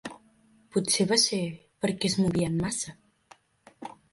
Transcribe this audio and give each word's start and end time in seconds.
Potser 0.77 1.05
va 1.11 1.19
ser 1.25 1.39
perquè 1.85 2.09
es 2.11 2.17
movien 2.25 2.59
massa. 2.65 2.99